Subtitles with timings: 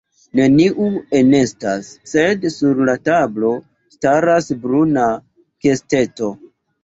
[0.37, 0.85] Neniu
[1.17, 3.51] enestas, sed sur la tablo
[3.97, 5.05] staras bruna
[5.67, 6.31] kesteto.